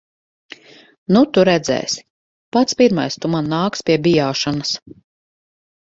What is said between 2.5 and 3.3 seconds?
Pats pirmais